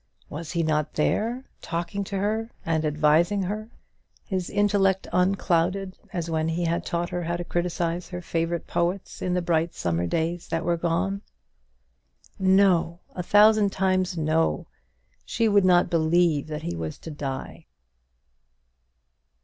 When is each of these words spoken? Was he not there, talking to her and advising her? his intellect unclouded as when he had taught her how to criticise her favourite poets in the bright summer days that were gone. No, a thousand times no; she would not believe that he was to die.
Was 0.31 0.53
he 0.53 0.63
not 0.63 0.95
there, 0.95 1.45
talking 1.61 2.03
to 2.05 2.17
her 2.17 2.49
and 2.65 2.83
advising 2.85 3.43
her? 3.43 3.69
his 4.25 4.49
intellect 4.49 5.07
unclouded 5.13 5.95
as 6.11 6.27
when 6.27 6.47
he 6.49 6.65
had 6.65 6.83
taught 6.87 7.11
her 7.11 7.21
how 7.21 7.37
to 7.37 7.43
criticise 7.43 8.09
her 8.09 8.19
favourite 8.19 8.65
poets 8.65 9.21
in 9.21 9.35
the 9.35 9.43
bright 9.43 9.75
summer 9.75 10.07
days 10.07 10.47
that 10.47 10.65
were 10.65 10.75
gone. 10.75 11.21
No, 12.39 13.01
a 13.15 13.21
thousand 13.21 13.71
times 13.71 14.17
no; 14.17 14.65
she 15.23 15.47
would 15.47 15.65
not 15.65 15.91
believe 15.91 16.47
that 16.47 16.63
he 16.63 16.75
was 16.75 16.97
to 16.97 17.11
die. 17.11 17.67